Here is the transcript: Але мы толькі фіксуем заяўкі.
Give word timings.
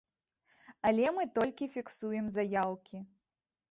Але 0.89 1.05
мы 1.19 1.23
толькі 1.37 1.71
фіксуем 1.79 2.25
заяўкі. 2.41 3.09